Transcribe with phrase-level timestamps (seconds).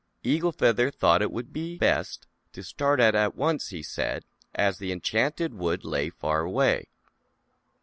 [0.23, 4.79] Eagle Feather thought it would be best to start out at once, he said, as
[4.79, 6.87] the Enchanted Wood lay far away.